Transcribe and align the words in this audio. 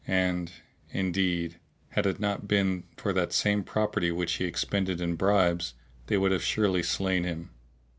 And, 0.07 0.51
indeed, 0.89 1.59
had 1.89 2.07
it 2.07 2.19
not 2.19 2.47
been 2.47 2.85
for 2.97 3.13
that 3.13 3.31
same 3.33 3.63
property 3.63 4.11
which 4.11 4.37
he 4.37 4.45
expended 4.45 4.99
in 4.99 5.13
bribes, 5.15 5.75
they 6.07 6.17
would 6.17 6.31
have 6.31 6.41
surely 6.41 6.81
slain 6.81 7.23
him. 7.23 7.51